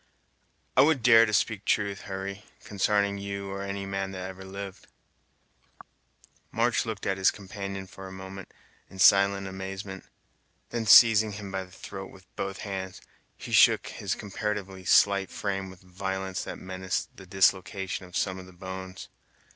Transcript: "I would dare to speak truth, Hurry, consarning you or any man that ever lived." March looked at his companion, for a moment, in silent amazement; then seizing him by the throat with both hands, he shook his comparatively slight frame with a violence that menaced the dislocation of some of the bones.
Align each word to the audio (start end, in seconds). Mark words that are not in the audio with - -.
"I 0.75 0.81
would 0.81 1.03
dare 1.03 1.27
to 1.27 1.31
speak 1.33 1.63
truth, 1.63 2.09
Hurry, 2.09 2.43
consarning 2.63 3.19
you 3.19 3.51
or 3.51 3.61
any 3.61 3.85
man 3.85 4.09
that 4.13 4.27
ever 4.31 4.43
lived." 4.43 4.87
March 6.51 6.87
looked 6.87 7.05
at 7.05 7.19
his 7.19 7.29
companion, 7.29 7.85
for 7.85 8.07
a 8.07 8.11
moment, 8.11 8.51
in 8.89 8.97
silent 8.97 9.45
amazement; 9.45 10.05
then 10.71 10.87
seizing 10.87 11.33
him 11.33 11.51
by 11.51 11.63
the 11.65 11.71
throat 11.71 12.09
with 12.09 12.25
both 12.35 12.61
hands, 12.61 12.99
he 13.37 13.51
shook 13.51 13.89
his 13.89 14.15
comparatively 14.15 14.85
slight 14.85 15.29
frame 15.29 15.69
with 15.69 15.83
a 15.83 15.85
violence 15.85 16.45
that 16.45 16.57
menaced 16.57 17.15
the 17.15 17.27
dislocation 17.27 18.03
of 18.07 18.17
some 18.17 18.39
of 18.39 18.47
the 18.47 18.53
bones. 18.53 19.07